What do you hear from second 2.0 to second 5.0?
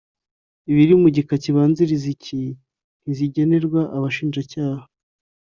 iki ntizigenerwa Abashinjacyaha